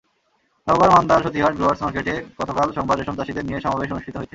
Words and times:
নওগাঁর 0.67 0.93
মান্দার 0.93 1.23
সতীহাট 1.25 1.53
গ্রোয়ার্স 1.55 1.81
মার্কেটে 1.83 2.13
গতকাল 2.39 2.67
সোমবার 2.75 2.97
রেশমচাষিদের 2.99 3.47
নিয়ে 3.47 3.63
সমাবেশ 3.65 3.89
অনুষ্ঠিত 3.93 4.15
হয়েছে। 4.17 4.29